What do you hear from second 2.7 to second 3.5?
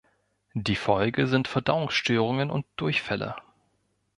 Durchfälle.